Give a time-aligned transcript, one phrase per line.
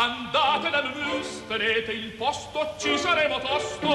[0.00, 3.88] Andate dal mus, tenete il posto, ci saremo tosto.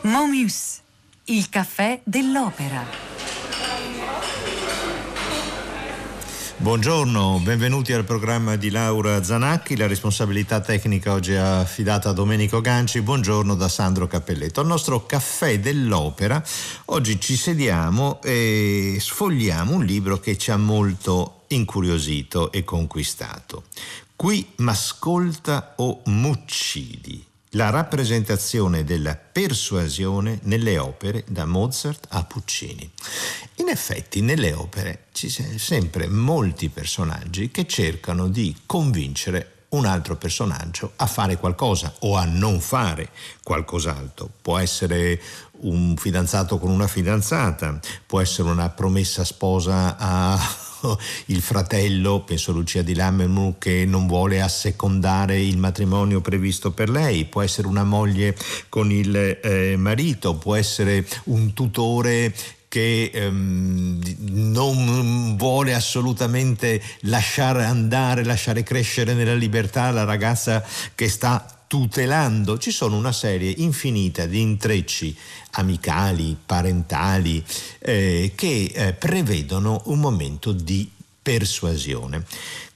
[0.00, 0.80] Momus,
[1.24, 3.09] il caffè dell'opera.
[6.70, 9.76] Buongiorno, benvenuti al programma di Laura Zanacchi.
[9.76, 13.00] La responsabilità tecnica oggi è affidata a Domenico Ganci.
[13.00, 14.60] Buongiorno da Sandro Cappelletto.
[14.60, 16.40] Al nostro caffè dell'opera
[16.84, 23.64] oggi ci sediamo e sfogliamo un libro che ci ha molto incuriosito e conquistato.
[24.14, 32.88] Qui m'ascolta o m'uccidi la rappresentazione della persuasione nelle opere da Mozart a Puccini.
[33.56, 40.16] In effetti nelle opere ci sono sempre molti personaggi che cercano di convincere un altro
[40.16, 43.10] personaggio a fare qualcosa o a non fare
[43.42, 44.28] qualcos'altro.
[44.40, 45.20] Può essere
[45.62, 50.68] un fidanzato con una fidanzata, può essere una promessa sposa a
[51.26, 57.24] il fratello, penso Lucia di Lammermoor, che non vuole assecondare il matrimonio previsto per lei,
[57.24, 58.36] può essere una moglie
[58.68, 62.34] con il eh, marito, può essere un tutore
[62.68, 71.59] che ehm, non vuole assolutamente lasciare andare, lasciare crescere nella libertà la ragazza che sta
[71.70, 72.58] tutelando.
[72.58, 75.16] Ci sono una serie infinita di intrecci
[75.52, 77.44] amicali, parentali,
[77.78, 80.90] eh, che eh, prevedono un momento di
[81.22, 82.24] persuasione.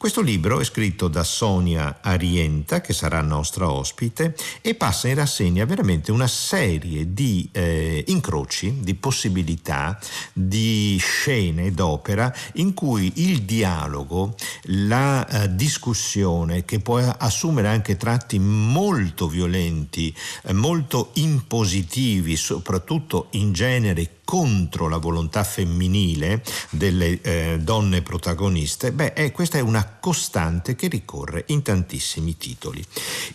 [0.05, 5.64] Questo libro è scritto da Sonia Arienta, che sarà nostra ospite, e passa in rassegna
[5.64, 9.98] veramente una serie di eh, incroci, di possibilità,
[10.34, 18.39] di scene d'opera in cui il dialogo, la eh, discussione, che può assumere anche tratti
[18.39, 28.03] molto violenti, eh, molto impositivi, soprattutto in genere contro la volontà femminile delle eh, donne
[28.03, 32.84] protagoniste, beh, eh, questa è una costante che ricorre in tantissimi titoli.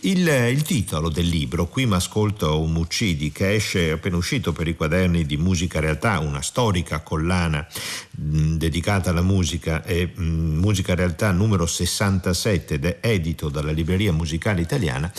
[0.02, 4.68] Il, il titolo del libro, Qui mi ascolto un Muccidi, che esce appena uscito per
[4.68, 7.66] i quaderni di Musica Realtà, una storica collana
[8.12, 14.62] mh, dedicata alla musica, e Musica Realtà numero 67 ed è edito dalla Libreria Musicale
[14.62, 15.12] Italiana,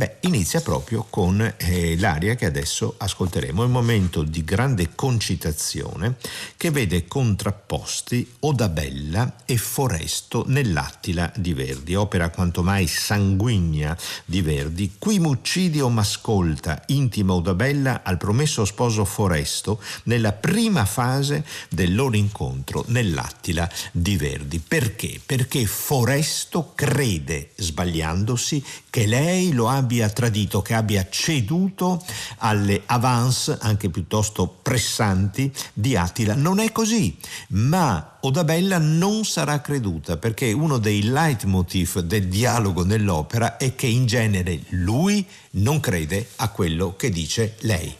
[0.00, 6.16] Beh, inizia proprio con eh, l'aria che adesso ascolteremo, un momento di grande concitazione
[6.56, 13.94] che vede contrapposti Odabella e Foresto nell'Attila di Verdi, opera quanto mai sanguigna
[14.24, 14.94] di Verdi.
[14.98, 22.16] Qui m'uccidi o m'ascolta, intima Odabella al promesso sposo Foresto nella prima fase del loro
[22.16, 24.60] incontro nell'Attila di Verdi.
[24.66, 25.20] Perché?
[25.26, 32.02] Perché Foresto crede, sbagliandosi, che lei lo abbia tradito, che abbia ceduto
[32.38, 36.34] alle avance anche piuttosto pressanti di Attila.
[36.34, 37.16] Non è così,
[37.48, 44.06] ma Odabella non sarà creduta perché uno dei leitmotiv del dialogo nell'opera è che in
[44.06, 47.99] genere lui non crede a quello che dice lei.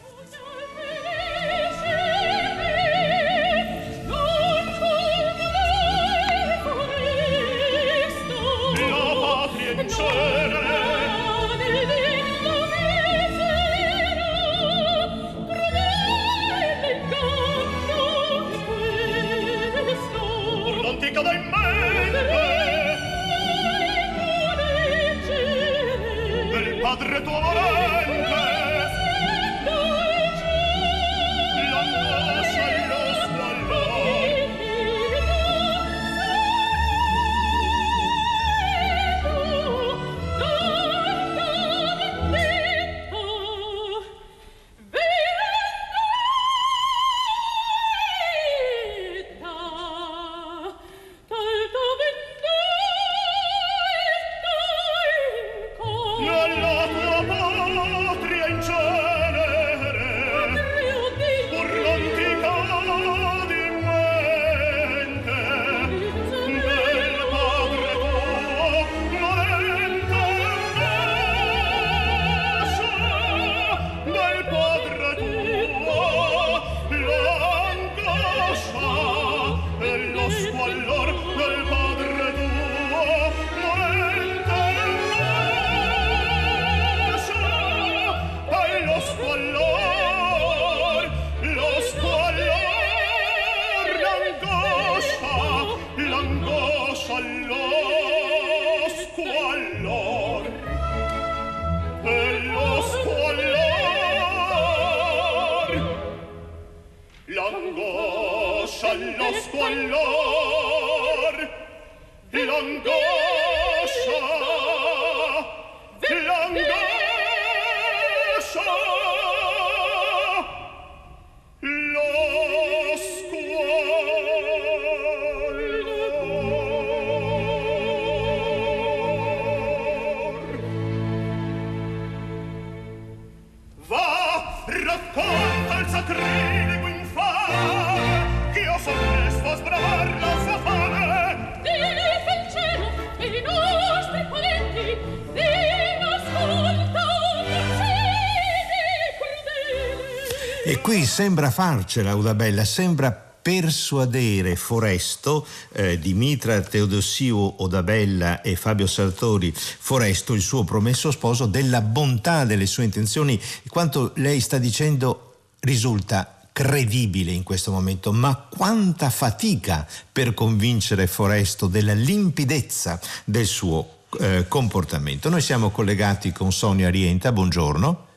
[151.20, 160.40] Sembra farcela, Udabella, sembra persuadere Foresto, eh, Dimitra Teodosio Odabella e Fabio Sartori, Foresto, il
[160.40, 163.38] suo promesso sposo, della bontà delle sue intenzioni.
[163.68, 171.66] Quanto lei sta dicendo risulta credibile in questo momento, ma quanta fatica per convincere Foresto
[171.66, 175.28] della limpidezza del suo eh, comportamento.
[175.28, 178.08] Noi siamo collegati con Sonia Rienta, buongiorno.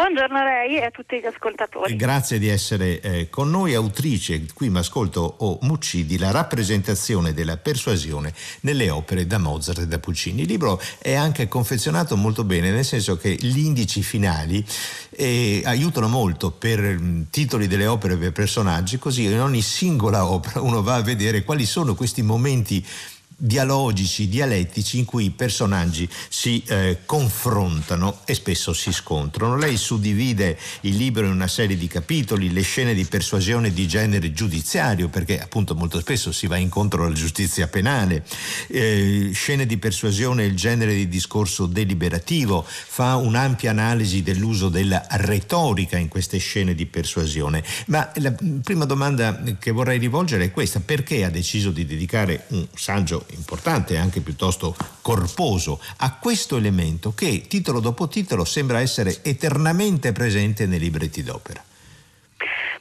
[0.00, 1.94] Buongiorno a lei e a tutti gli ascoltatori.
[1.94, 7.58] Grazie di essere eh, con noi, autrice, qui mi ascolto o Muccidi, la rappresentazione della
[7.58, 10.40] persuasione nelle opere da Mozart e da Puccini.
[10.40, 14.64] Il libro è anche confezionato molto bene, nel senso che gli indici finali
[15.10, 20.62] eh, aiutano molto per mm, titoli delle opere per personaggi, così in ogni singola opera
[20.62, 22.82] uno va a vedere quali sono questi momenti
[23.42, 29.56] dialogici, dialettici in cui i personaggi si eh, confrontano e spesso si scontrano.
[29.56, 34.32] Lei suddivide il libro in una serie di capitoli, le scene di persuasione di genere
[34.32, 38.24] giudiziario, perché appunto molto spesso si va incontro alla giustizia penale,
[38.68, 45.96] eh, scene di persuasione il genere di discorso deliberativo, fa un'ampia analisi dell'uso della retorica
[45.96, 47.64] in queste scene di persuasione.
[47.86, 52.66] Ma la prima domanda che vorrei rivolgere è questa, perché ha deciso di dedicare un
[52.74, 59.22] saggio importante e anche piuttosto corposo a questo elemento che titolo dopo titolo sembra essere
[59.22, 61.62] eternamente presente nei libretti d'opera.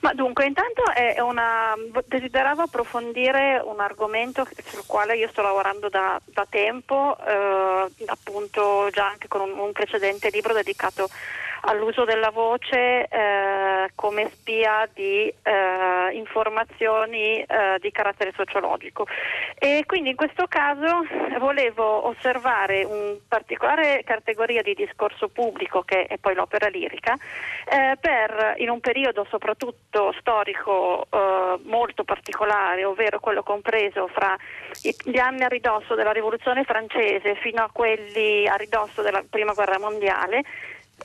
[0.02, 0.84] Ma dunque, intanto
[1.26, 1.74] una,
[2.06, 9.08] desideravo approfondire un argomento sul quale io sto lavorando da, da tempo, eh, appunto già
[9.10, 11.10] anche con un, un precedente libro dedicato
[11.62, 19.06] all'uso della voce eh, come spia di eh, informazioni eh, di carattere sociologico.
[19.58, 21.06] E quindi in questo caso
[21.40, 28.56] volevo osservare una particolare categoria di discorso pubblico che è poi l'opera lirica, eh, per
[28.58, 34.36] in un periodo soprattutto storico eh, molto particolare, ovvero quello compreso fra
[35.04, 39.80] gli anni a ridosso della rivoluzione francese fino a quelli a ridosso della prima guerra
[39.80, 40.44] mondiale,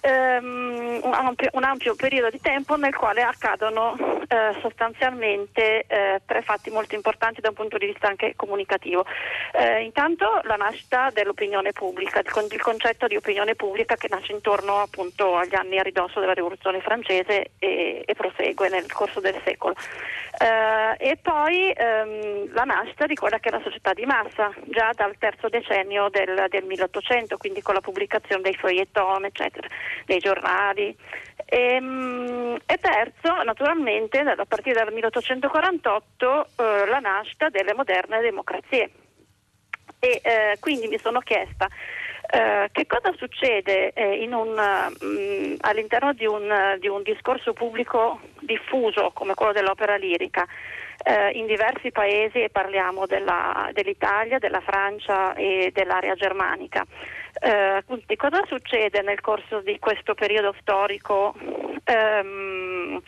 [0.00, 3.96] ehm, un, ampio, un ampio periodo di tempo nel quale accadono
[4.29, 9.05] eh, sostanzialmente eh, tre fatti molto importanti da un punto di vista anche comunicativo.
[9.52, 14.32] Eh, intanto la nascita dell'opinione pubblica, il, con- il concetto di opinione pubblica che nasce
[14.32, 19.40] intorno appunto agli anni a ridosso della rivoluzione francese e, e prosegue nel corso del
[19.44, 19.75] secolo.
[20.38, 24.90] Eh, e poi ehm, la nascita di quella che è la società di massa, già
[24.94, 29.69] dal terzo decennio del, del 1800, quindi con la pubblicazione dei feuilleton, eccetera,
[30.07, 30.97] dei giornali.
[31.45, 38.91] E, mm, e terzo, naturalmente, a partire dal 1848, eh, la nascita delle moderne democrazie.
[39.99, 41.67] E eh, quindi mi sono chiesta
[42.31, 49.11] eh, che cosa succede eh, un, mm, all'interno di un, di un discorso pubblico diffuso
[49.14, 50.47] come quello dell'opera lirica
[51.05, 56.85] eh, in diversi paesi e parliamo della- dell'Italia, della Francia e dell'area germanica.
[57.41, 57.83] Eh,
[58.17, 61.35] cosa succede nel corso di questo periodo storico?
[61.85, 63.03] Ehm,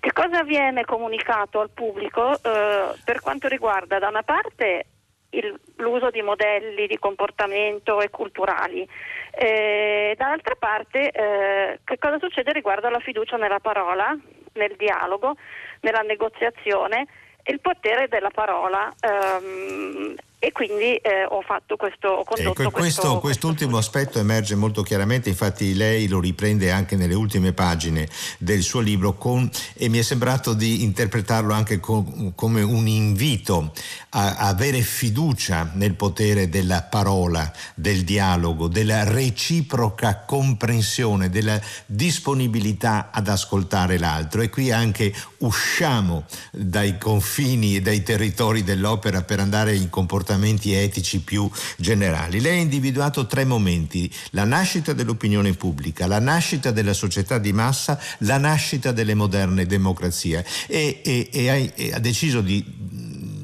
[0.00, 4.86] che cosa viene comunicato al pubblico eh, per quanto riguarda da una parte
[5.30, 8.86] il- l'uso di modelli di comportamento e culturali.
[9.30, 14.14] Eh, dall'altra parte, eh, che cosa succede riguardo alla fiducia nella parola,
[14.54, 15.36] nel dialogo,
[15.80, 17.06] nella negoziazione
[17.42, 18.92] e il potere della parola.
[19.00, 24.82] ehm, e quindi eh, ho fatto questo, ho Ecco, questo, questo, quest'ultimo aspetto emerge molto
[24.82, 28.08] chiaramente, infatti lei lo riprende anche nelle ultime pagine
[28.38, 33.72] del suo libro con- e mi è sembrato di interpretarlo anche co- come un invito
[34.10, 43.10] a, a avere fiducia nel potere della parola, del dialogo, della reciproca comprensione, della disponibilità
[43.12, 44.40] ad ascoltare l'altro.
[44.42, 50.30] E qui anche usciamo dai confini e dai territori dell'opera per andare in comportamenti
[50.74, 52.40] etici più generali.
[52.40, 57.98] Lei ha individuato tre momenti, la nascita dell'opinione pubblica, la nascita della società di massa,
[58.18, 62.64] la nascita delle moderne democrazie e, e- ha, e ha deciso di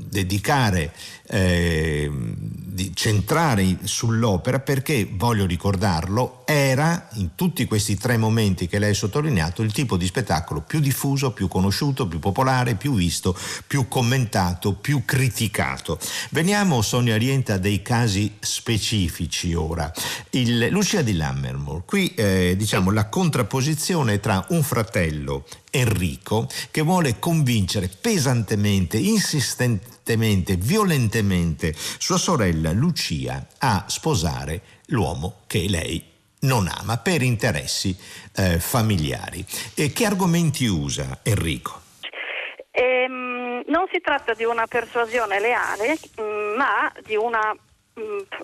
[0.08, 0.92] dedicare
[1.28, 2.10] eh,
[2.78, 8.94] di centrare sull'opera perché, voglio ricordarlo, era in tutti questi tre momenti che lei ha
[8.94, 14.74] sottolineato il tipo di spettacolo più diffuso, più conosciuto, più popolare, più visto, più commentato,
[14.74, 15.98] più criticato.
[16.30, 19.92] Veniamo, Sonia Rienta, a dei casi specifici ora.
[20.30, 27.18] Il, Lucia di Lammermoor, qui eh, diciamo la contrapposizione tra un fratello Enrico che vuole
[27.18, 36.04] convincere pesantemente, insistentemente, violentemente sua sorella Lucia a sposare l'uomo che lei
[36.40, 37.96] non ama per interessi
[38.36, 39.44] eh, familiari.
[39.74, 41.82] E che argomenti usa Enrico?
[42.70, 47.54] Ehm, non si tratta di una persuasione leale, mm, ma di una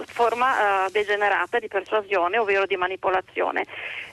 [0.06, 3.64] forma uh, degenerata di persuasione, ovvero di manipolazione.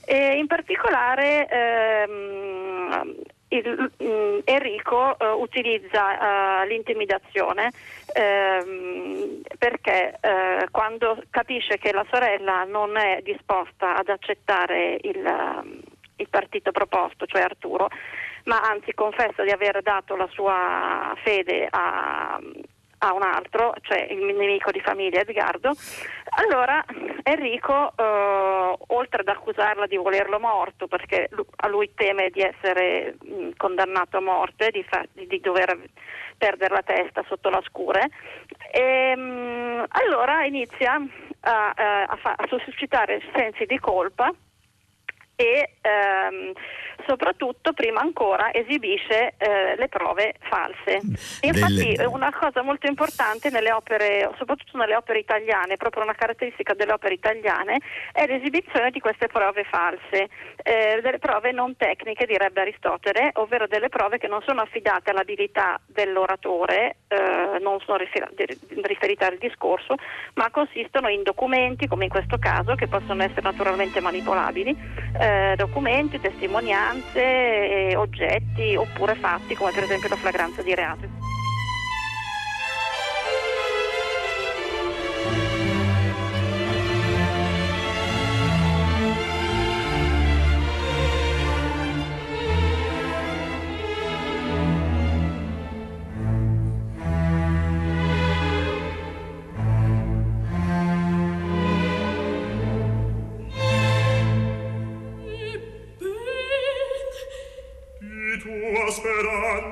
[0.05, 3.15] E in particolare ehm,
[3.49, 7.71] il, mm, Enrico uh, utilizza uh, l'intimidazione
[8.13, 15.83] ehm, perché uh, quando capisce che la sorella non è disposta ad accettare il,
[16.15, 17.89] il partito proposto, cioè Arturo,
[18.45, 22.39] ma anzi confessa di aver dato la sua fede a,
[23.03, 25.71] a un altro, cioè il nemico di famiglia Edgardo,
[26.37, 26.83] allora
[27.23, 33.49] Enrico, eh, oltre ad accusarla di volerlo morto, perché a lui teme di essere mh,
[33.57, 35.79] condannato a morte, di, fa- di, dover
[36.37, 38.09] perdere la testa sotto la scure,
[38.71, 41.01] e, mh, allora inizia
[41.41, 44.31] a, a, fa- a suscitare sensi di colpa
[45.41, 46.53] e ehm,
[47.07, 50.99] soprattutto prima ancora esibisce eh, le prove false.
[51.41, 52.05] Infatti Delle...
[52.05, 57.15] una cosa molto importante nelle opere, soprattutto nelle opere italiane, proprio una caratteristica delle opere
[57.15, 57.79] italiane,
[58.11, 60.29] è l'esibizione di queste prove false,
[60.63, 65.79] eh, delle prove non tecniche direbbe Aristotele, ovvero delle prove che non sono affidate all'abilità
[65.87, 69.95] dell'oratore, eh, non sono riferite al discorso,
[70.35, 74.75] ma consistono in documenti, come in questo caso, che possono essere naturalmente manipolabili,
[75.31, 81.20] eh, documenti, testimonianze, oggetti oppure fatti come per esempio la flagranza di reato.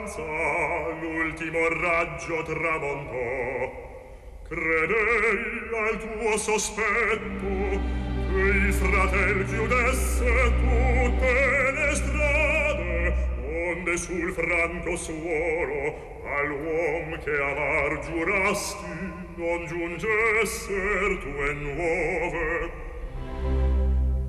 [0.09, 0.23] speranza
[0.99, 3.87] l'ultimo raggio tramontò.
[4.47, 7.97] Credei al tuo sospetto
[8.31, 18.85] che il fratel chiudesse tutte le strade onde sul franco suolo all'uom che amar giurasti
[19.35, 22.71] non giungesser tue nuove.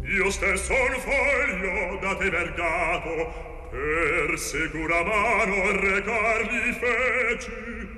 [0.02, 7.88] Io stesso un foglio da te vergato per sicura mano recarli feci.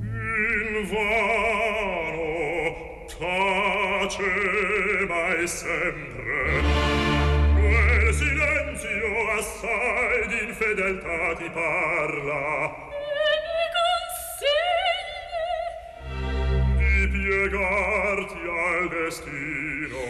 [0.00, 2.32] In vano
[3.18, 6.62] tace mai sempre.
[7.54, 12.91] Quel silenzio assai d'infedeltà ti parla.
[17.32, 20.02] piegarti al destino.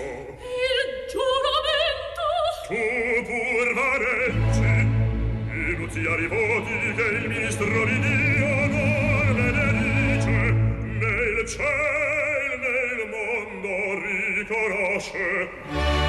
[0.43, 2.26] Il giuramento
[2.67, 2.83] tu
[3.29, 4.75] pur vareggi,
[5.71, 10.50] inuziare i voti che il ministro di Dio non benedice,
[10.99, 13.71] né il ciel né il mondo
[14.02, 16.01] riconosce.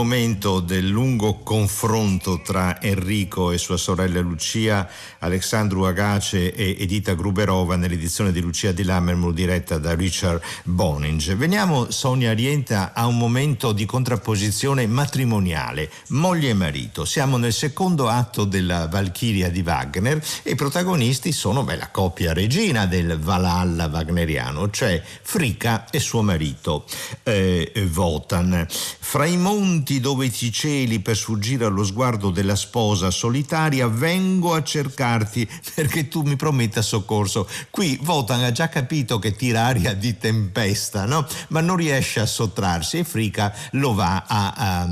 [0.00, 4.88] Momento del lungo confronto tra Enrico e sua sorella Lucia,
[5.18, 11.34] Alexandru Agace e Edita Gruberova nell'edizione di Lucia di Lammermoor diretta da Richard Boninge.
[11.34, 17.04] Veniamo, Sonia Rienta, a un momento di contrapposizione matrimoniale, moglie e marito.
[17.04, 22.32] Siamo nel secondo atto della Valchiria di Wagner e i protagonisti sono beh, la coppia
[22.32, 26.86] regina del Valhalla wagneriano, cioè Fricka e suo marito
[27.22, 28.66] eh, Wotan.
[28.70, 34.54] Fra i mondi monti dove ti celi per sfuggire allo sguardo della sposa solitaria, vengo
[34.54, 37.48] a cercarti perché tu mi prometta soccorso.
[37.70, 41.26] Qui Votan ha già capito che tira aria di tempesta, no?
[41.48, 44.86] ma non riesce a sottrarsi e Frica lo va a,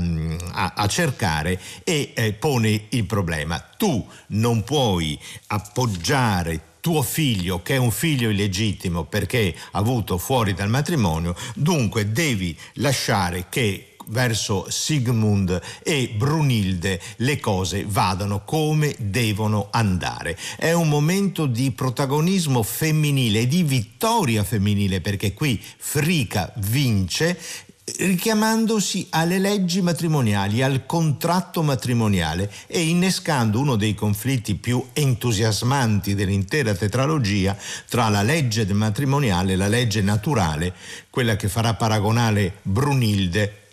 [0.51, 3.59] a, a cercare e eh, pone il problema.
[3.77, 10.69] Tu non puoi appoggiare tuo figlio, che è un figlio illegittimo perché avuto fuori dal
[10.69, 20.37] matrimonio, dunque devi lasciare che verso Sigmund e Brunilde le cose vadano come devono andare.
[20.57, 27.37] È un momento di protagonismo femminile, di vittoria femminile, perché qui Frica vince
[27.97, 36.73] richiamandosi alle leggi matrimoniali, al contratto matrimoniale e innescando uno dei conflitti più entusiasmanti dell'intera
[36.75, 40.73] tetralogia tra la legge matrimoniale e la legge naturale,
[41.09, 43.68] quella che farà paragonare Brunilde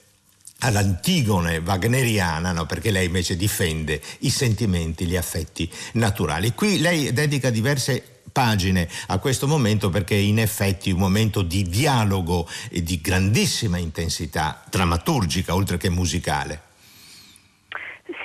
[0.61, 2.67] all'Antigone wagneriana, no?
[2.67, 6.55] perché lei invece difende i sentimenti, gli affetti naturali.
[6.55, 12.47] Qui lei dedica diverse pagine a questo momento perché in effetti un momento di dialogo
[12.69, 16.66] e di grandissima intensità drammaturgica oltre che musicale.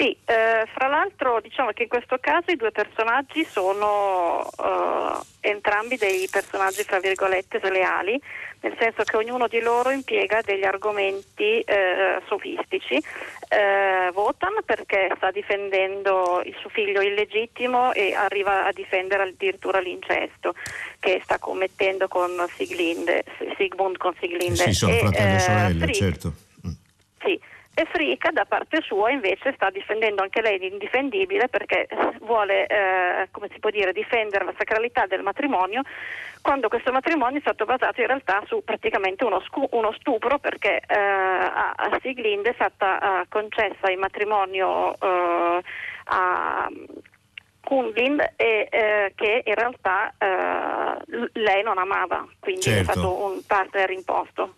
[0.02, 5.96] Sì, eh, fra l'altro diciamo che in questo caso i due personaggi sono eh, entrambi
[5.96, 8.20] dei personaggi fra virgolette sleali,
[8.62, 12.96] nel senso che ognuno di loro impiega degli argomenti eh, sofistici.
[12.96, 20.56] Eh, Votan perché sta difendendo il suo figlio illegittimo e arriva a difendere addirittura l'incesto
[21.00, 23.24] che sta commettendo con Siglinde,
[23.56, 24.56] Sigmund con Siglinde.
[24.56, 26.34] Sì, sono fratello e sorella, Frick, certo.
[27.24, 27.40] Sì,
[27.74, 31.88] e Frica da parte sua invece sta difendendo anche lei l'indifendibile perché
[32.20, 35.82] vuole, eh, come si può dire, difendere la sacralità del matrimonio
[36.42, 40.82] quando questo matrimonio è stato basato in realtà su praticamente uno, scu- uno stupro perché
[40.88, 45.62] eh, a, a Siglinde è stata uh, concessa il matrimonio uh,
[46.06, 46.70] a
[47.64, 52.80] Kundlind e eh, che in realtà uh, lei non amava, quindi certo.
[52.80, 54.56] è stato un partner imposto.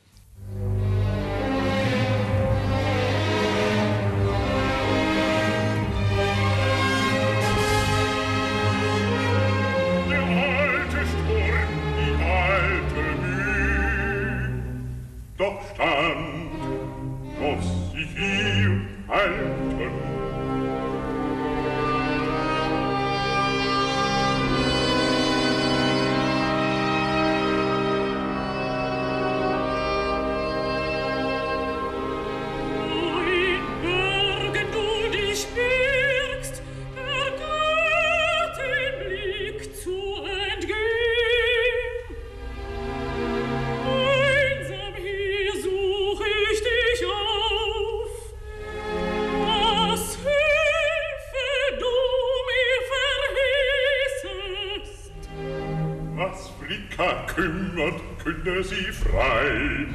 [58.23, 59.87] Künde sie frei.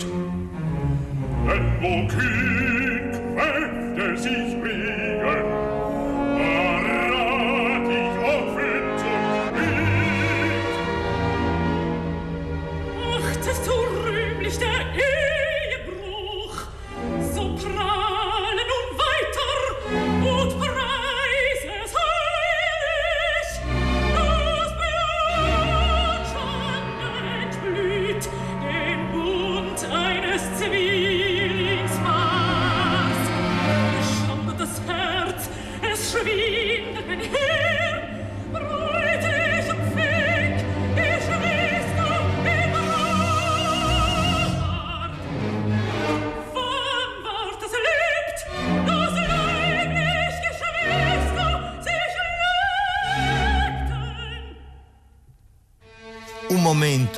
[0.00, 4.59] Denn wo Krieg, wenn der Sieg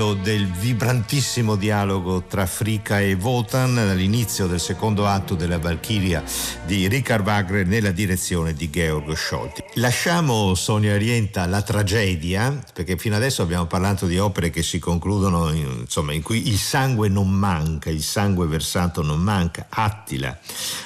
[0.03, 6.25] Momento del vibrantissimo dialogo tra Fricka e Wotan all'inizio del secondo atto della Valchiria
[6.67, 9.63] di Richard Wagner nella direzione di Georg Scholti.
[9.75, 15.53] Lasciamo Sonia Rienta la tragedia, perché fino adesso abbiamo parlato di opere che si concludono,
[15.53, 20.37] in, insomma, in cui il sangue non manca, il sangue versato non manca, Attila,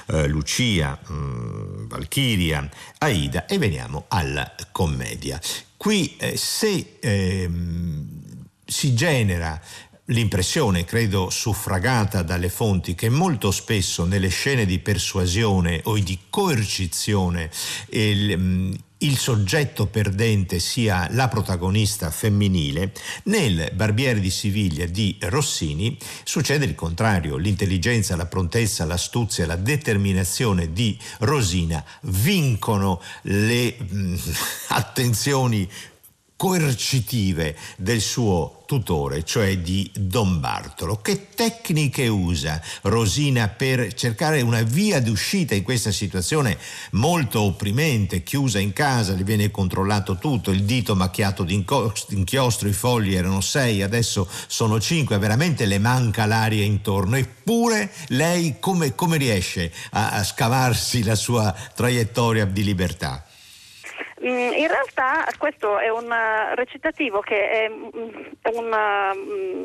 [0.08, 5.40] eh, Lucia, mh, Valchiria, Aida e veniamo alla commedia.
[5.78, 8.15] Qui eh, se ehm,
[8.66, 9.60] si genera
[10.06, 17.50] l'impressione, credo suffragata dalle fonti, che molto spesso nelle scene di persuasione o di coercizione
[17.90, 22.92] il, mm, il soggetto perdente sia la protagonista femminile,
[23.24, 30.72] nel Barbiere di Siviglia di Rossini succede il contrario, l'intelligenza, la prontezza, l'astuzia, la determinazione
[30.72, 34.14] di Rosina vincono le mm,
[34.68, 35.68] attenzioni
[36.36, 40.96] coercitive del suo tutore, cioè di Don Bartolo.
[40.96, 46.58] Che tecniche usa Rosina per cercare una via d'uscita in questa situazione
[46.92, 52.72] molto opprimente, chiusa in casa, le viene controllato tutto, il dito macchiato di inchiostro, i
[52.72, 59.16] fogli erano sei, adesso sono cinque, veramente le manca l'aria intorno, eppure lei come, come
[59.16, 63.24] riesce a, a scavarsi la sua traiettoria di libertà?
[64.26, 69.64] Mm, In realtà questo è un eh, recitativo che è, mm, una, mm,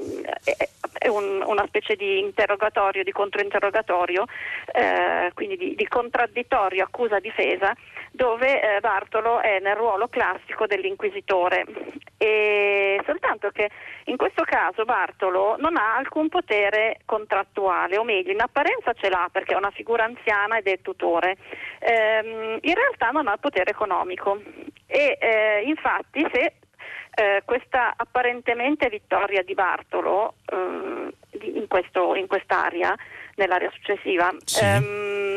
[1.00, 4.26] è un- una specie di interrogatorio, di controinterrogatorio,
[4.74, 7.74] eh, quindi di, di contraddittorio accusa-difesa,
[8.12, 11.65] dove eh, Bartolo è nel ruolo classico dell'inquisitore.
[12.23, 13.67] E soltanto che
[14.05, 19.27] in questo caso Bartolo non ha alcun potere contrattuale, o meglio, in apparenza ce l'ha
[19.31, 21.38] perché è una figura anziana ed è tutore,
[21.79, 24.39] Ehm, in realtà non ha il potere economico
[24.86, 26.53] e eh, infatti se
[27.15, 31.12] eh, questa apparentemente vittoria di Bartolo eh,
[31.55, 32.95] in, questo- in quest'area,
[33.38, 34.63] nell'area successiva, Sì.
[34.63, 35.31] ehm,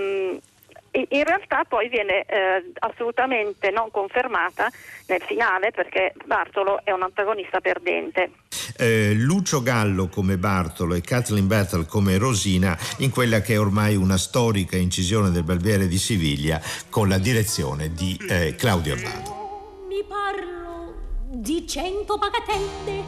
[0.94, 4.70] in realtà poi viene eh, assolutamente non confermata
[5.06, 8.30] nel finale perché Bartolo è un antagonista perdente.
[8.76, 13.96] Eh, Lucio Gallo come Bartolo e Kathleen Battle come Rosina in quella che è ormai
[13.96, 19.86] una storica incisione del Barbiere di Siviglia con la direzione di eh, Claudio Abbado.
[19.88, 20.94] Mi parlo
[21.26, 23.02] di cento bagatelle,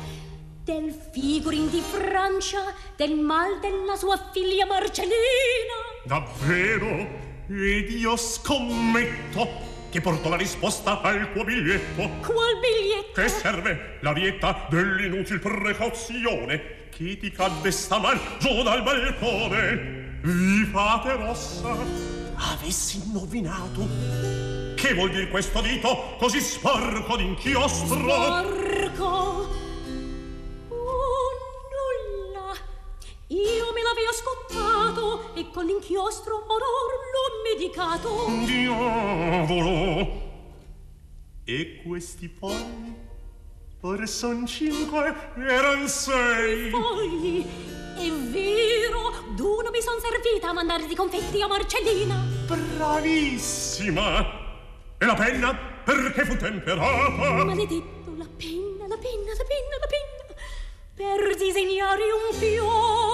[0.65, 5.15] del figurin di Francia, del mal della sua figlia Marcellina.
[6.05, 7.26] Davvero?
[7.49, 9.49] Ed io scommetto
[9.91, 12.11] che porto la risposta al tuo biglietto.
[12.27, 13.21] Qual biglietto?
[13.21, 20.19] Che serve la vieta dell'inutil precauzione che ti cadde stamal giù dal balcone.
[20.23, 21.77] Vi fate rossa.
[22.35, 24.75] Avessi indovinato.
[24.75, 27.97] Che vuol dire questo dito così sporco d'inchiostro?
[27.97, 29.05] Porco!
[30.69, 31.31] Oh,
[31.71, 32.55] nulla!
[33.29, 37.06] Io me l'avevo scottato e con l'inchiostro oror
[37.57, 38.27] l'ho medicato.
[38.45, 40.25] Diavolo!
[41.45, 42.95] E questi poi?
[43.81, 46.71] Ora son cinque, eran sei.
[46.71, 47.47] Poi,
[47.97, 52.17] è vero, d'uno mi son servita a mandare di confetti a Marcellina.
[52.47, 54.45] Bravissima!
[54.99, 55.55] E la penna?
[55.85, 57.45] Perché fu temperata?
[57.45, 60.35] Maledetto, la penna, la penna, la penna, la penna,
[60.95, 63.06] per disegnare un fiore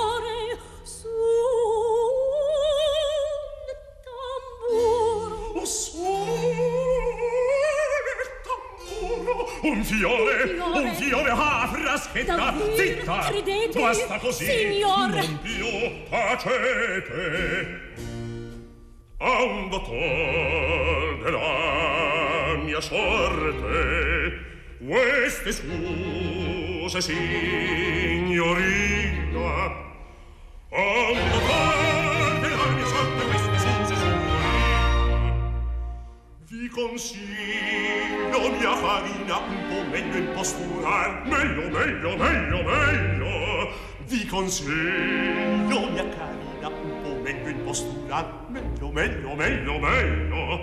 [9.63, 10.43] Un fiore!
[10.43, 10.89] Un fiore.
[10.89, 11.31] Un fiore!
[11.31, 12.35] Ah, fraschetta!
[12.35, 12.77] Davvero?
[12.77, 13.19] Zitta!
[13.31, 13.81] Credete?
[13.81, 14.45] Basta così!
[14.45, 15.09] Signor.
[15.11, 15.67] Non più
[16.11, 17.81] tacete!
[19.19, 24.51] A un dottor della mia sorte
[24.85, 28.33] queste scuse signorina
[30.73, 33.42] Ando parte la mia sorte
[36.73, 43.71] consiglio mia farina un po' meglio in postura Meglio, meglio, meglio, meglio.
[44.07, 50.61] Vi consiglio mia carina un po' meglio in postura Meglio, meglio, meglio, meglio.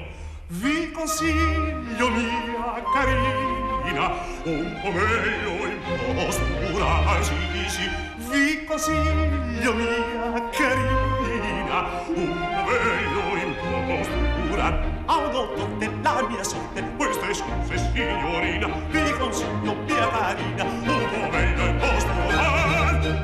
[0.48, 4.12] Vi consiglio mia carina
[4.44, 5.80] un po' meglio in
[6.16, 7.34] postura Sì,
[7.68, 7.90] sì,
[8.30, 14.29] vi consiglio mia carina un po' meglio in
[14.60, 14.74] curar
[15.08, 15.68] augurò
[16.04, 21.76] la mia sorte questa è scusa signorina vi consiglio mia carina un po' meglio il
[21.78, 23.22] vostro amar un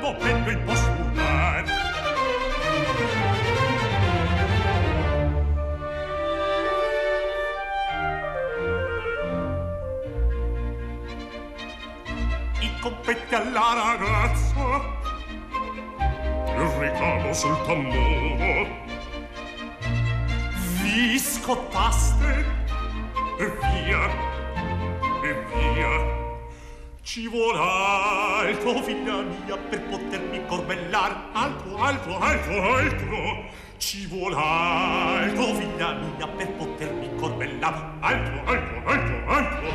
[0.00, 1.64] po' meglio il vostro amar
[13.32, 14.49] alla ragazza
[17.00, 18.66] il ricamo sul tamburo.
[20.82, 22.44] Vi scottaste
[23.38, 24.10] e via
[25.22, 26.18] e via.
[27.02, 33.44] Ci vuol altro figlia mia per potermi corbellar altro altro altro altro.
[33.78, 39.68] Ci vuol altro figlia mia per potermi corbellar altro altro altro altro.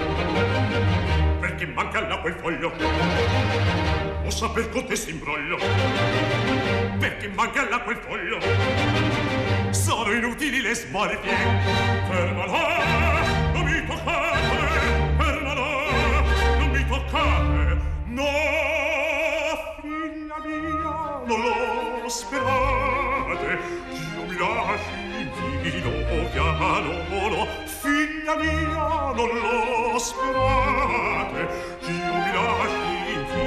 [1.40, 2.72] Perché manca là quel foglio.
[4.26, 6.35] O saper con te s'imbroglio
[7.06, 7.28] perché
[7.70, 8.40] là quel foglio.
[9.72, 11.36] Sono inutili le smorfie.
[12.10, 14.80] Fermala non mi toccate.
[15.18, 15.66] Fermala
[16.58, 17.78] non mi toccate.
[18.06, 18.24] No
[19.82, 21.42] figlia mia non
[22.02, 23.60] lo sperate.
[23.92, 25.30] Io mi lasci
[25.62, 25.92] vino
[26.32, 29.30] piano figlia mia non
[29.94, 31.48] lo sperate.
[31.82, 32.96] Io mi lasci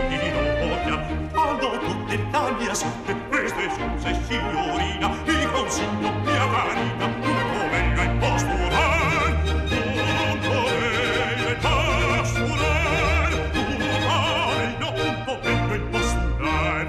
[0.08, 9.32] vino piano l'Italia sotto queste scusa signorina vi consiglio mia carina un pomello e pasturar
[9.52, 13.76] un pomello e pasturar un
[14.08, 16.86] pomello un pomello e pasturar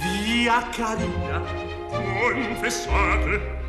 [0.00, 1.38] via carina
[1.90, 3.61] confessate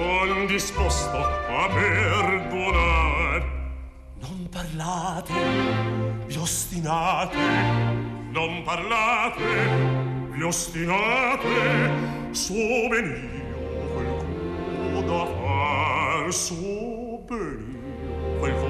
[0.00, 3.42] son disposto a perdonar.
[4.20, 5.32] Non parlate
[6.26, 7.46] vi ostinate.
[8.32, 9.48] Non parlate
[10.32, 11.58] vi ostinate.
[12.32, 12.54] So
[12.90, 13.60] ben io
[13.94, 14.10] quel
[14.92, 16.54] coda far so
[17.28, 17.58] ben
[18.04, 18.69] io quel coda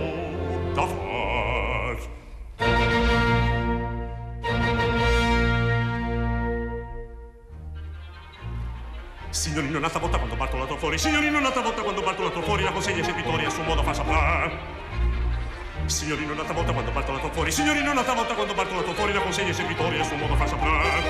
[9.40, 12.42] Signorino nata volta quando parto la tua fuori Signorino nata volta quando parto la tua
[12.42, 12.62] fuori.
[12.62, 14.52] La consegna ai servitori a suo modo fa saprar
[15.86, 18.92] Signorino nata volta quando parto la tua fuori Signorino nata volta quando parto la tua
[18.92, 19.14] fuori.
[19.14, 21.02] La consegna ai servitori a suo modo fa saprar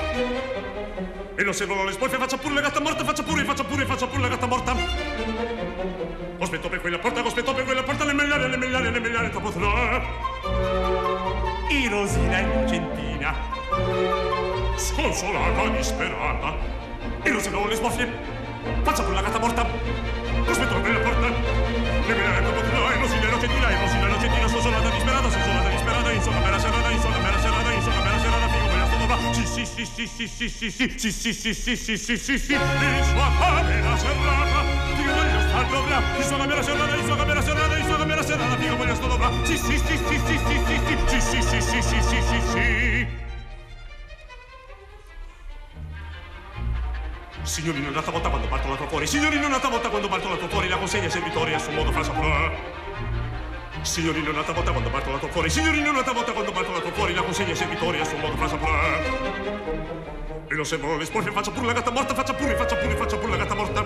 [1.35, 4.07] E non servono le spolfe Faccia pure la gatta morta Faccia pure, faccia pure, faccia
[4.07, 4.75] pure la gatta morta.
[6.39, 9.51] Aspetto per quella porta Aspetto per quella porta Le mellare, le mellare, le mellare Troppo
[9.51, 10.01] tra
[11.67, 13.35] I rosina innocentina
[14.77, 16.90] Sconsolata, disperata
[17.23, 18.07] e non se non le smoffie
[18.83, 23.69] faccia con la gatta morta aspetto per quella porta le mie ecco e le rocentina
[23.69, 26.89] e non si le rocentina sono solata disperata sono solata disperata insomma per la serata
[26.89, 29.85] insomma per la serata insomma per la serata figo quella sto va sì sì sì
[29.85, 33.83] sì sì sì sì sì sì sì sì sì sì sì sì sì insomma per
[33.83, 34.63] la serata
[34.95, 38.23] figo voglio star dovrà insomma per la serata insomma per la serata insomma per la
[38.23, 41.61] serata figo voglio sto dovrà sì sì sì sì sì sì sì sì sì sì
[41.61, 43.30] sì sì sì sì sì
[47.51, 49.05] Signorino, un'altra volta quando parto la tua fuori.
[49.05, 50.69] Signorino, un'altra volta quando parto la tua fuori.
[50.69, 52.49] La consegna ai servitori a suo modo fa saprà.
[53.81, 55.49] Signorino, un'altra volta quando parto la tua fuori.
[55.49, 57.13] Signorino, un'altra volta quando parto la tua fuori.
[57.13, 58.99] La consegna ai servitori a suo modo fa saprà.
[60.47, 61.29] E non servono le sporche.
[61.31, 62.13] Faccia pure la gatta morta.
[62.13, 63.85] Faccia pure, faccia pure, faccia pure la gatta morta.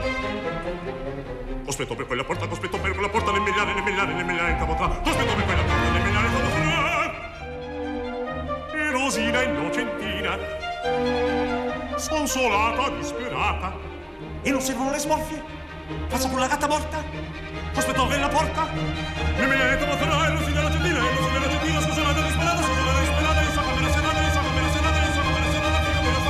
[1.66, 2.48] Aspetto per quella porta.
[2.48, 3.32] Aspetto per quella porta.
[3.32, 4.86] Le miliardi, le miliardi, le miliardi in capotrà.
[4.86, 5.92] Aspetto per quella porta.
[5.92, 7.14] Le capotrà.
[8.76, 11.25] E Rosina innocentina
[11.98, 13.74] sconsolata, disperata.
[14.42, 15.42] E non servono le smorfie?
[16.08, 17.04] Faccia pure la gatta morta?
[17.74, 18.68] Aspetto che la porta?
[18.74, 23.00] Mi metto a tornare, non si della gentina, non si della gentina, sconsolata, disperata, sconsolata,
[23.00, 26.12] disperata, insomma, me la serata, insomma, me la serata, insomma, me la serata, figo, me
[26.12, 26.24] la.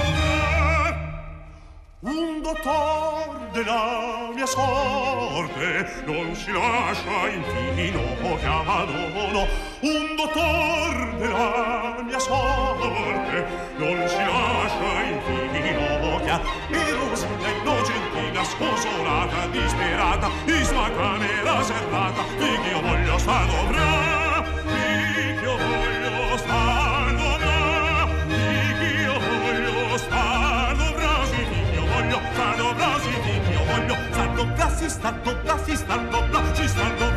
[2.01, 8.01] Un dottor della mia sorte non si lascia infino
[8.37, 9.47] chiamadono
[9.79, 13.45] un dottor della mia sorte
[13.77, 22.69] non si lascia infino chiamadono e Rosina innocentina sconsolata disperata in sua camera serrata di
[22.69, 31.47] io voglio sta dovrà di io voglio sta dovrà di io voglio sta dovrà sì
[31.49, 35.75] di io voglio sta dovrà sì di io voglio sta dovrà si sta dovrà si
[35.75, 37.14] sta dovrà si sta dovrà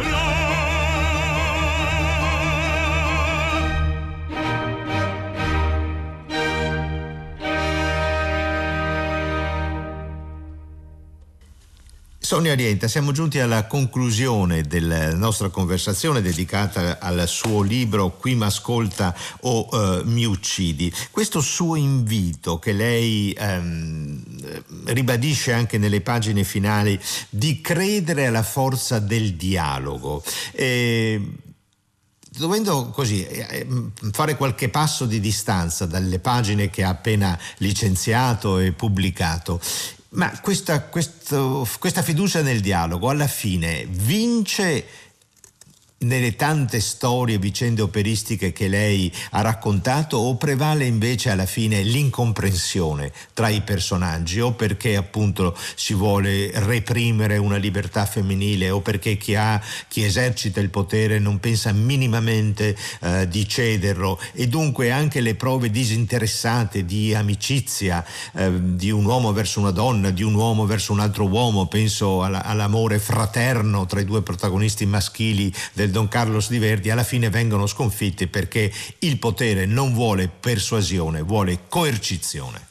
[12.28, 19.16] Sonia Orienta, siamo giunti alla conclusione della nostra conversazione dedicata al suo libro Qui m'ascolta
[19.40, 20.92] o uh, mi uccidi.
[21.10, 24.22] Questo suo invito che lei um,
[24.84, 30.22] ribadisce anche nelle pagine finali di credere alla forza del dialogo.
[30.52, 31.32] E,
[32.36, 33.66] dovendo così eh,
[34.12, 39.58] fare qualche passo di distanza dalle pagine che ha appena licenziato e pubblicato,
[40.10, 44.86] ma questa, questo, questa fiducia nel dialogo alla fine vince
[46.00, 53.10] nelle tante storie vicende operistiche che lei ha raccontato o prevale invece alla fine l'incomprensione
[53.34, 59.34] tra i personaggi o perché appunto si vuole reprimere una libertà femminile o perché chi,
[59.34, 64.20] ha, chi esercita il potere non pensa minimamente eh, di cederlo?
[64.34, 70.10] E dunque anche le prove disinteressate di amicizia eh, di un uomo verso una donna,
[70.10, 74.86] di un uomo verso un altro uomo, penso alla, all'amore fraterno tra i due protagonisti
[74.86, 78.70] maschili del del Don Carlos di Verdi alla fine vengono sconfitti perché
[79.00, 82.66] il potere non vuole persuasione, vuole coercizione.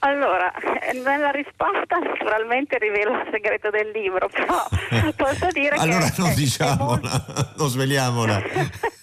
[0.00, 0.52] Allora,
[1.02, 4.66] nella risposta naturalmente rivelo il segreto del libro, però
[5.16, 6.14] posso dire allora che...
[6.20, 7.52] Allora non diciamola, molto...
[7.56, 8.42] non sveliamola.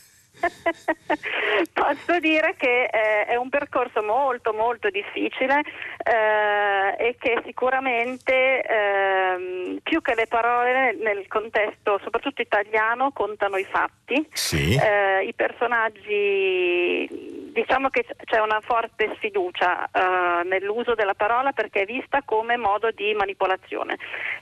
[1.74, 5.62] Posso dire che eh, è un percorso molto molto difficile
[6.04, 13.66] eh, e che sicuramente eh, più che le parole nel contesto soprattutto italiano contano i
[13.66, 14.26] fatti.
[14.34, 14.76] Sì.
[14.76, 21.86] Eh, I personaggi diciamo che c'è una forte sfiducia uh, nell'uso della parola perché è
[21.86, 23.98] vista come modo di manipolazione,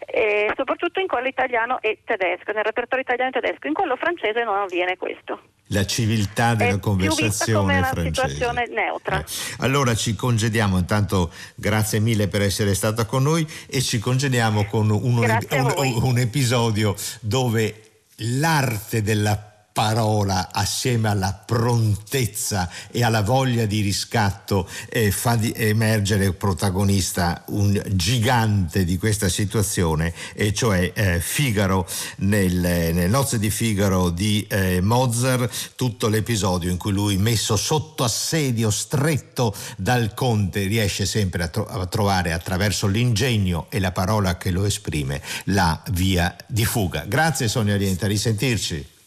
[0.06, 4.44] e soprattutto in quello italiano e tedesco, nel repertorio italiano e tedesco, in quello francese
[4.44, 5.42] non avviene questo
[5.72, 8.00] la civiltà della è conversazione francese.
[8.00, 9.20] una situazione neutra.
[9.20, 9.26] Eh.
[9.58, 14.90] Allora ci congediamo, intanto grazie mille per essere stata con noi e ci congediamo con
[14.90, 17.84] uno, un, un episodio dove
[18.18, 19.49] l'arte della
[19.80, 27.82] parola assieme alla prontezza e alla voglia di riscatto eh, fa di emergere protagonista un
[27.94, 31.88] gigante di questa situazione e cioè eh, Figaro.
[32.18, 38.04] Nel, nelle nozze di Figaro di eh, Mozart tutto l'episodio in cui lui messo sotto
[38.04, 44.36] assedio stretto dal conte riesce sempre a, tro- a trovare attraverso l'ingegno e la parola
[44.36, 47.06] che lo esprime la via di fuga.
[47.08, 48.98] Grazie Sonia Orienta risentirci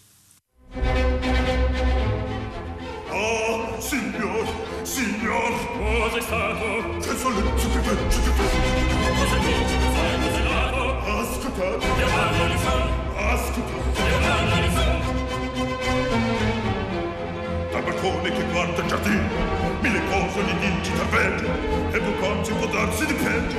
[3.92, 4.46] signor,
[4.84, 6.64] signor, cosa è stato?
[6.98, 8.44] che sollezzo che vecchio che fa.
[9.18, 9.76] Cosa dici?
[9.92, 10.80] Sei coselato?
[11.20, 12.76] Ascoltate, Chiamando di fa,
[13.32, 14.86] ascoltate, chiamando di fa.
[17.70, 19.28] dal balcone che guarda il giardino,
[19.82, 21.50] mille cose gli dici da peggio,
[21.92, 23.56] e vocazio può darsi di peggio,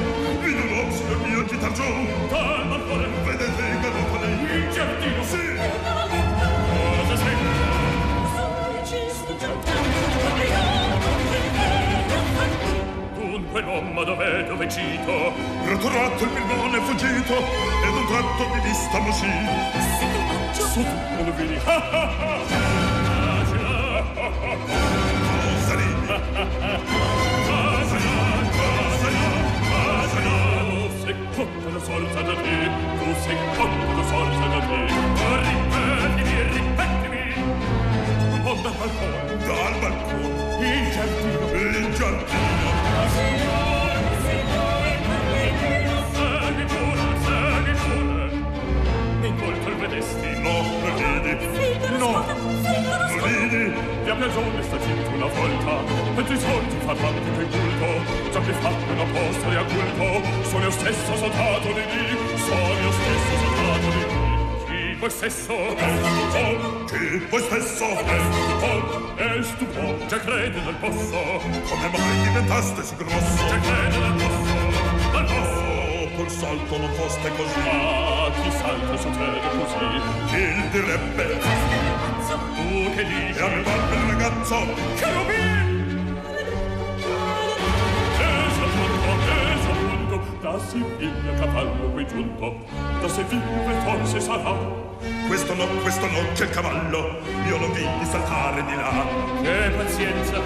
[0.50, 1.84] in un uomo signor mio chitar giù,
[2.30, 5.24] Dal balcone, vedete il galoppo lei, in giardino.
[5.24, 5.42] sì,
[5.84, 6.33] Cosa
[13.16, 15.34] Dunque l'uomo dov'è, dove cito?
[15.66, 19.28] rotolato il milmone è fuggito, ed un tratto di vista mosì,
[20.54, 21.60] Su tu, non vedi?
[21.66, 22.42] Ah, ah, ah.
[23.26, 23.44] Ah,
[25.44, 26.08] cosa ridi,
[27.68, 27.98] cosa
[30.20, 34.80] ridi, Tu sei cotta la forza da te, tu sei cotta la forza da te.
[35.20, 37.24] Ma ripetimi, ripetimi.
[38.46, 39.23] Oh, dal balcone, dal
[60.54, 64.23] sono io stesso soldato di lì, sono io stesso soldato di lì.
[65.04, 70.76] Chi voi stesso è stupò, che voi stesso, è stupò, è stupò, già crede nel
[70.76, 71.22] posso,
[71.68, 74.54] come mai diventaste si grosso, già crede nel posso,
[75.12, 76.16] nel posso.
[76.16, 77.60] col salto non foste così.
[77.60, 80.38] Ma chi salta succede così?
[80.38, 81.40] Il direbbe.
[82.56, 83.40] Tu che dici?
[83.40, 84.56] E a me parve il ragazzo.
[84.96, 85.72] Cherubin!
[90.42, 92.66] Da si piglia cavallo qui giunto,
[93.02, 94.83] da se vive forse sarà.
[95.28, 97.18] Questo no, questo no, che il cavallo,
[97.48, 99.06] io lo vidi saltare di là.
[99.42, 100.42] Che pazienza,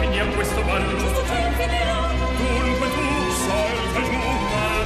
[0.00, 0.96] finiam questo ballo.
[0.96, 4.18] Dunque tu salta giù,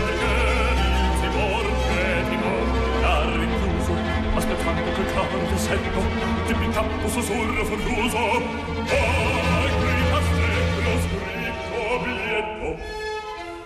[0.04, 0.32] perché
[0.74, 2.66] il timor, che timor,
[3.00, 3.92] l'ha rinchiuso,
[4.34, 6.00] aspettando che cade secco,
[6.46, 8.18] di piccappo sussurro fortuoso.
[8.18, 8.42] Oh,
[9.80, 10.48] gridaste
[10.82, 12.68] lo scritto biglietto,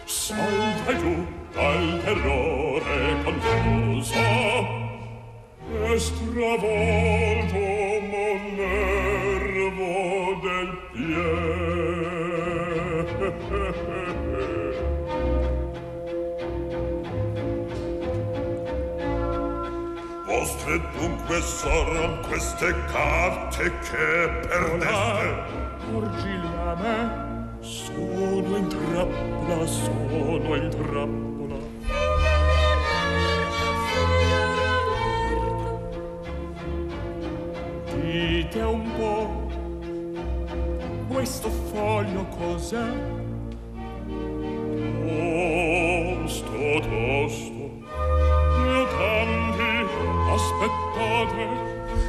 [0.05, 4.82] salta giù dal terrore confuso
[5.81, 7.59] e stravolto
[8.11, 9.95] mon nervo
[10.43, 11.63] del pie
[20.43, 25.61] vostre dunque soron queste carte che perdeste.
[25.91, 26.99] Porgi la me
[27.61, 31.32] sono in trappola sono in trappola.
[38.53, 39.49] Dite un po',
[41.09, 42.85] questo foglio cos'è?
[46.21, 47.65] Tosto, tosto,
[48.61, 49.73] io tanti,
[50.35, 51.45] aspettate,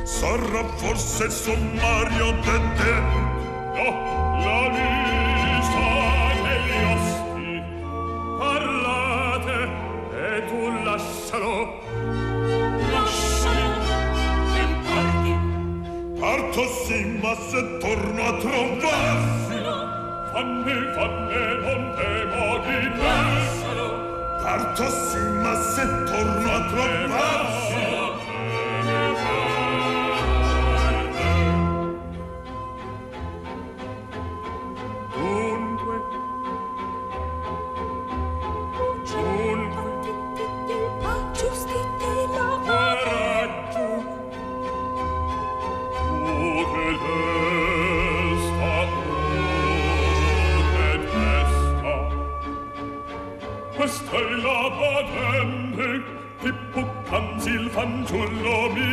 [0.04, 3.33] Sarà forse il sommario de te.
[17.94, 19.76] torno a trovarselo
[20.32, 23.16] fanne fanne non temo di te
[24.42, 28.13] parto sì ma se torno a trovarselo
[54.44, 55.90] la patente,
[56.44, 58.93] hippocampsil fanciullo mio,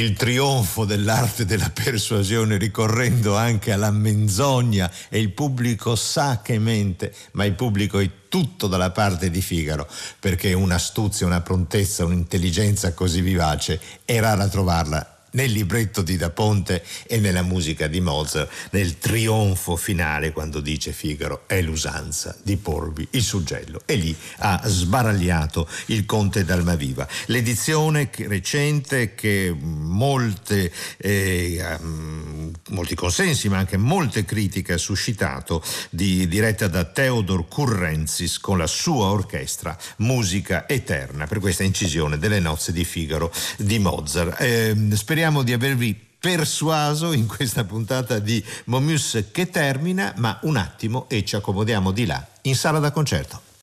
[0.00, 7.14] il trionfo dell'arte della persuasione ricorrendo anche alla menzogna e il pubblico sa che mente,
[7.32, 9.86] ma il pubblico è tutto dalla parte di Figaro
[10.18, 16.84] perché un'astuzia, una prontezza, un'intelligenza così vivace è rara trovarla nel libretto di Da Ponte
[17.06, 23.06] e nella musica di Mozart, nel trionfo finale quando dice Figaro è l'usanza di porvi
[23.12, 27.06] il suggello e lì ha sbaragliato il conte d'Almaviva.
[27.26, 31.78] L'edizione recente che molte, eh,
[32.70, 38.66] molti consensi ma anche molte critiche ha suscitato di- diretta da Theodor Currenzis con la
[38.66, 44.40] sua orchestra Musica Eterna per questa incisione delle nozze di Figaro di Mozart.
[44.40, 51.08] Eh, speriamo di avervi persuaso in questa puntata di Momus che termina, ma un attimo
[51.08, 53.49] e ci accomodiamo di là in sala da concerto.